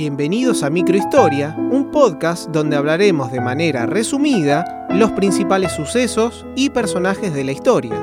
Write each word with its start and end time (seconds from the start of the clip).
Bienvenidos 0.00 0.62
a 0.62 0.70
Microhistoria, 0.70 1.54
un 1.58 1.90
podcast 1.90 2.48
donde 2.48 2.74
hablaremos 2.74 3.30
de 3.30 3.42
manera 3.42 3.84
resumida 3.84 4.86
los 4.88 5.10
principales 5.10 5.72
sucesos 5.72 6.46
y 6.56 6.70
personajes 6.70 7.34
de 7.34 7.44
la 7.44 7.52
historia. 7.52 7.96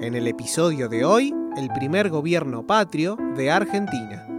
En 0.00 0.14
el 0.14 0.28
episodio 0.28 0.88
de 0.88 1.04
hoy, 1.04 1.34
el 1.56 1.70
primer 1.70 2.08
gobierno 2.08 2.64
patrio 2.64 3.18
de 3.34 3.50
Argentina. 3.50 4.31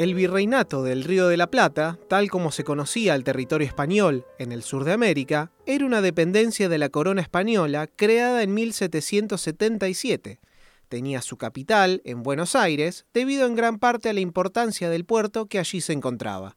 El 0.00 0.14
virreinato 0.14 0.82
del 0.82 1.04
Río 1.04 1.28
de 1.28 1.36
la 1.36 1.50
Plata, 1.50 1.98
tal 2.08 2.30
como 2.30 2.52
se 2.52 2.64
conocía 2.64 3.14
el 3.14 3.22
territorio 3.22 3.68
español 3.68 4.24
en 4.38 4.50
el 4.50 4.62
sur 4.62 4.84
de 4.84 4.94
América, 4.94 5.52
era 5.66 5.84
una 5.84 6.00
dependencia 6.00 6.70
de 6.70 6.78
la 6.78 6.88
corona 6.88 7.20
española 7.20 7.86
creada 7.86 8.42
en 8.42 8.54
1777. 8.54 10.40
Tenía 10.88 11.20
su 11.20 11.36
capital 11.36 12.00
en 12.06 12.22
Buenos 12.22 12.56
Aires 12.56 13.04
debido 13.12 13.44
en 13.44 13.54
gran 13.54 13.78
parte 13.78 14.08
a 14.08 14.14
la 14.14 14.20
importancia 14.20 14.88
del 14.88 15.04
puerto 15.04 15.44
que 15.44 15.58
allí 15.58 15.82
se 15.82 15.92
encontraba. 15.92 16.56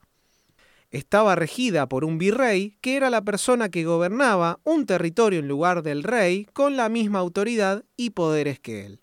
Estaba 0.89 1.35
regida 1.35 1.89
por 1.89 2.05
un 2.05 2.17
virrey, 2.17 2.77
que 2.79 2.95
era 2.95 3.09
la 3.09 3.23
persona 3.23 3.67
que 3.67 3.83
gobernaba 3.83 4.61
un 4.63 4.85
territorio 4.85 5.39
en 5.39 5.49
lugar 5.49 5.83
del 5.83 6.03
rey 6.03 6.47
con 6.53 6.77
la 6.77 6.87
misma 6.87 7.19
autoridad 7.19 7.83
y 7.97 8.11
poderes 8.11 8.61
que 8.61 8.85
él. 8.85 9.02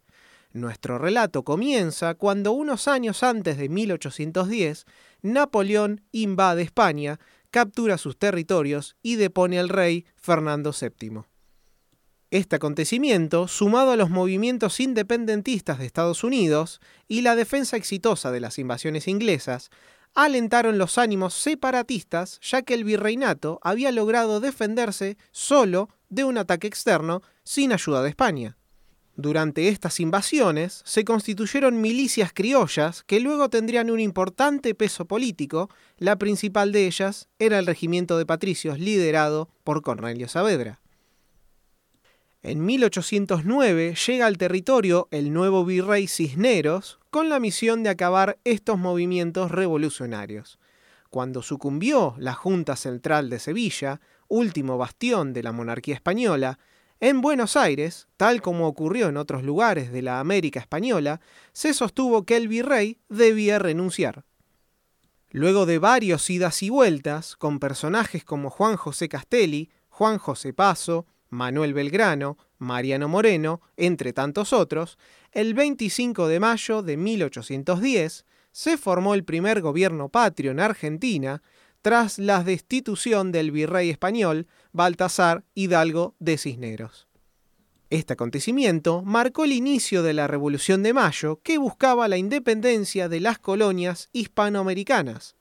Nuestro 0.53 0.99
relato 0.99 1.45
comienza 1.45 2.15
cuando 2.15 2.51
unos 2.51 2.89
años 2.89 3.23
antes 3.23 3.57
de 3.57 3.69
1810, 3.69 4.85
Napoleón 5.23 6.03
invade 6.11 6.63
España, 6.63 7.21
captura 7.53 7.99
sus 7.99 8.19
territorios 8.19 8.97
y 9.01 9.15
depone 9.15 9.61
al 9.61 9.69
rey 9.69 10.07
Fernando 10.17 10.73
VII. 10.73 11.23
Este 12.33 12.57
acontecimiento, 12.57 13.49
sumado 13.49 13.93
a 13.93 13.97
los 13.97 14.11
movimientos 14.11 14.81
independentistas 14.81 15.79
de 15.79 15.87
Estados 15.87 16.25
Unidos 16.25 16.81
y 17.07 17.23
la 17.23 17.37
defensa 17.37 17.77
exitosa 17.77 18.31
de 18.33 18.41
las 18.41 18.59
invasiones 18.59 19.09
inglesas, 19.09 19.71
alentaron 20.15 20.79
los 20.79 20.99
ánimos 20.99 21.35
separatistas 21.35 22.41
ya 22.43 22.63
que 22.63 22.75
el 22.75 22.85
virreinato 22.85 23.61
había 23.63 23.93
logrado 23.93 24.41
defenderse 24.41 25.17
solo 25.31 25.91
de 26.09 26.25
un 26.25 26.39
ataque 26.39 26.67
externo 26.67 27.23
sin 27.45 27.73
ayuda 27.73 28.03
de 28.03 28.11
España. 28.11 28.57
Durante 29.21 29.69
estas 29.69 30.01
invasiones 30.01 30.81
se 30.87 31.05
constituyeron 31.05 31.83
milicias 31.83 32.33
criollas 32.33 33.03
que 33.03 33.21
luego 33.21 33.51
tendrían 33.51 33.91
un 33.91 34.01
importante 34.01 34.75
peso 34.75 35.05
político, 35.05 35.69
la 35.99 36.17
principal 36.17 36.73
de 36.73 36.87
ellas 36.87 37.29
era 37.39 37.59
el 37.59 37.67
regimiento 37.67 38.17
de 38.17 38.25
patricios 38.25 38.79
liderado 38.79 39.51
por 39.63 39.83
Cornelio 39.83 40.27
Saavedra. 40.27 40.81
En 42.43 42.65
1809 42.65 43.95
llega 44.07 44.25
al 44.25 44.39
territorio 44.39 45.07
el 45.11 45.35
nuevo 45.35 45.67
virrey 45.67 46.09
Cisneros 46.09 46.99
con 47.11 47.29
la 47.29 47.41
misión 47.41 47.83
de 47.83 47.91
acabar 47.91 48.39
estos 48.45 48.79
movimientos 48.79 49.51
revolucionarios. 49.51 50.59
Cuando 51.11 51.43
sucumbió 51.43 52.15
la 52.17 52.33
Junta 52.33 52.75
Central 52.75 53.29
de 53.29 53.39
Sevilla, 53.39 54.01
último 54.29 54.79
bastión 54.79 55.35
de 55.35 55.43
la 55.43 55.53
monarquía 55.53 55.95
española, 55.95 56.59
en 57.01 57.23
Buenos 57.23 57.57
Aires, 57.57 58.09
tal 58.17 58.43
como 58.43 58.67
ocurrió 58.67 59.09
en 59.09 59.17
otros 59.17 59.43
lugares 59.43 59.91
de 59.91 60.03
la 60.03 60.21
América 60.21 60.61
española, 60.61 61.21
se 61.53 61.73
sostuvo 61.73 62.25
que 62.25 62.37
el 62.37 62.47
virrey 62.47 62.99
debía 63.09 63.59
renunciar. 63.59 64.25
Luego 65.31 65.65
de 65.65 65.79
varios 65.79 66.29
idas 66.29 66.63
y 66.63 66.71
vueltas, 66.71 67.37
con 67.37 67.59
personajes 67.59 68.25
como 68.25 68.51
Juan 68.51 68.77
José 68.77 69.09
Castelli, 69.09 69.71
Juan 69.89 70.19
José 70.19 70.53
Paso, 70.53 71.07
Manuel 71.31 71.73
Belgrano, 71.73 72.37
Mariano 72.59 73.09
Moreno, 73.09 73.63
entre 73.77 74.13
tantos 74.13 74.53
otros, 74.53 74.99
el 75.33 75.55
25 75.55 76.29
de 76.29 76.41
mayo 76.41 76.83
de 76.83 76.97
1810 76.97 78.27
se 78.53 78.77
formó 78.77 79.15
el 79.15 79.25
primer 79.25 79.63
gobierno 79.63 80.09
patrio 80.09 80.51
en 80.51 80.61
Argentina, 80.61 81.43
tras 81.83 82.19
la 82.19 82.45
destitución 82.45 83.33
del 83.33 83.51
virrey 83.51 83.91
español 83.91 84.47
Baltasar 84.73 85.45
Hidalgo 85.55 86.15
de 86.19 86.39
Cisneros. 86.39 87.09
Este 87.89 88.13
acontecimiento 88.13 89.03
marcó 89.03 89.45
el 89.45 89.53
inicio 89.53 90.03
de 90.03 90.13
la 90.13 90.29
Revolución 90.29 90.83
de 90.83 90.93
Mayo 90.93 91.41
que 91.43 91.59
buscaba 91.59 92.07
la 92.07 92.19
independencia 92.19 93.09
de 93.09 93.19
las 93.19 93.39
colonias 93.39 94.11
hispanoamericanas. 94.13 95.35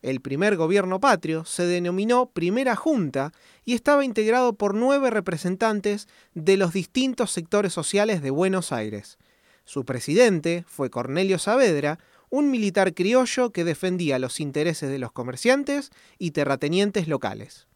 El 0.00 0.20
primer 0.22 0.56
gobierno 0.56 0.98
patrio 0.98 1.44
se 1.44 1.66
denominó 1.66 2.30
Primera 2.30 2.74
Junta 2.74 3.32
y 3.66 3.74
estaba 3.74 4.02
integrado 4.02 4.54
por 4.54 4.74
nueve 4.74 5.10
representantes 5.10 6.08
de 6.32 6.56
los 6.56 6.72
distintos 6.72 7.32
sectores 7.32 7.74
sociales 7.74 8.22
de 8.22 8.30
Buenos 8.30 8.72
Aires. 8.72 9.18
Su 9.64 9.84
presidente 9.84 10.64
fue 10.66 10.88
Cornelio 10.88 11.38
Saavedra, 11.38 11.98
un 12.30 12.50
militar 12.50 12.94
criollo 12.94 13.50
que 13.50 13.64
defendía 13.64 14.18
los 14.18 14.40
intereses 14.40 14.88
de 14.88 14.98
los 14.98 15.12
comerciantes 15.12 15.90
y 16.18 16.30
terratenientes 16.30 17.08
locales. 17.08 17.66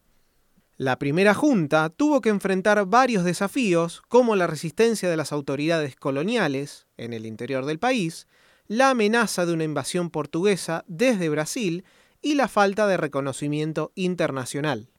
La 0.77 0.99
primera 0.99 1.35
junta 1.35 1.89
tuvo 1.89 2.21
que 2.21 2.31
enfrentar 2.31 2.85
varios 2.87 3.25
desafíos 3.25 4.03
como 4.09 4.35
la 4.35 4.47
resistencia 4.47 5.09
de 5.09 5.17
las 5.17 5.33
autoridades 5.33 5.95
coloniales 5.95 6.87
en 6.97 7.13
el 7.13 7.27
interior 7.27 7.65
del 7.65 7.79
país, 7.79 8.27
la 8.67 8.91
amenaza 8.91 9.47
de 9.47 9.53
una 9.53 9.65
invasión 9.65 10.11
portuguesa 10.11 10.85
desde 10.89 11.29
Brasil 11.29 11.85
y 12.23 12.35
la 12.35 12.49
falta 12.49 12.87
de 12.87 12.97
reconocimiento 12.97 13.93
internacional. 13.95 14.91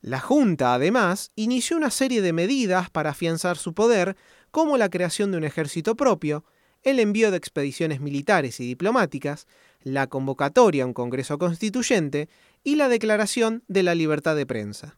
La 0.00 0.20
Junta, 0.20 0.74
además, 0.74 1.32
inició 1.34 1.76
una 1.76 1.90
serie 1.90 2.22
de 2.22 2.32
medidas 2.32 2.90
para 2.90 3.10
afianzar 3.10 3.56
su 3.56 3.74
poder, 3.74 4.16
como 4.52 4.76
la 4.76 4.90
creación 4.90 5.32
de 5.32 5.38
un 5.38 5.44
ejército 5.44 5.96
propio, 5.96 6.44
el 6.86 7.00
envío 7.00 7.32
de 7.32 7.36
expediciones 7.36 8.00
militares 8.00 8.60
y 8.60 8.66
diplomáticas, 8.66 9.48
la 9.82 10.06
convocatoria 10.06 10.84
a 10.84 10.86
un 10.86 10.94
Congreso 10.94 11.36
Constituyente 11.36 12.28
y 12.62 12.76
la 12.76 12.88
declaración 12.88 13.64
de 13.66 13.82
la 13.82 13.96
libertad 13.96 14.36
de 14.36 14.46
prensa. 14.46 14.96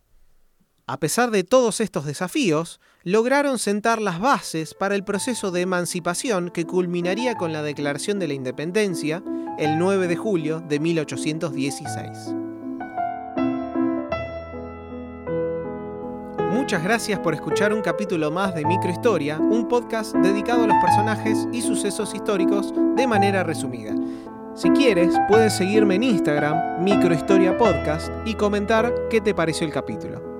A 0.86 1.00
pesar 1.00 1.30
de 1.30 1.44
todos 1.44 1.80
estos 1.80 2.04
desafíos, 2.04 2.78
lograron 3.04 3.58
sentar 3.58 4.02
las 4.02 4.20
bases 4.20 4.74
para 4.74 4.94
el 4.94 5.04
proceso 5.04 5.50
de 5.50 5.62
emancipación 5.62 6.50
que 6.50 6.66
culminaría 6.66 7.36
con 7.36 7.54
la 7.54 7.62
Declaración 7.62 8.18
de 8.18 8.28
la 8.28 8.34
Independencia 8.34 9.22
el 9.58 9.78
9 9.78 10.08
de 10.08 10.16
julio 10.16 10.60
de 10.60 10.80
1816. 10.80 12.47
Muchas 16.68 16.84
gracias 16.84 17.18
por 17.20 17.32
escuchar 17.32 17.72
un 17.72 17.80
capítulo 17.80 18.30
más 18.30 18.54
de 18.54 18.62
Microhistoria, 18.62 19.38
un 19.38 19.68
podcast 19.68 20.14
dedicado 20.16 20.64
a 20.64 20.66
los 20.66 20.76
personajes 20.84 21.48
y 21.50 21.62
sucesos 21.62 22.12
históricos 22.14 22.74
de 22.94 23.06
manera 23.06 23.42
resumida. 23.42 23.94
Si 24.54 24.68
quieres, 24.72 25.14
puedes 25.28 25.56
seguirme 25.56 25.94
en 25.94 26.02
Instagram, 26.02 26.84
Microhistoria 26.84 27.56
Podcast, 27.56 28.10
y 28.26 28.34
comentar 28.34 28.92
qué 29.08 29.22
te 29.22 29.34
pareció 29.34 29.66
el 29.66 29.72
capítulo. 29.72 30.37